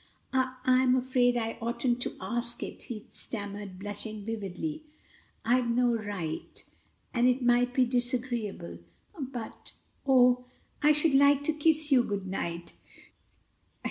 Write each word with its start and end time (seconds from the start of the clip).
"I 0.33 0.55
I'm 0.65 0.95
afraid 0.95 1.37
I 1.37 1.59
oughtn't 1.61 2.01
to 2.01 2.17
ask 2.19 2.63
it," 2.63 2.81
he 2.81 3.05
stammered, 3.11 3.77
blushing 3.77 4.25
vividly, 4.25 4.81
"I've 5.45 5.69
no 5.69 5.93
right, 5.93 6.59
and 7.13 7.27
and 7.27 7.27
it 7.27 7.43
might 7.43 7.71
be 7.75 7.85
disagreeable, 7.85 8.79
but 9.19 9.73
oh, 10.07 10.45
I 10.81 10.91
should 10.91 11.13
like 11.13 11.43
to 11.43 11.53
kiss 11.53 11.91
you 11.91 12.03
good 12.03 12.25
night!" 12.25 12.73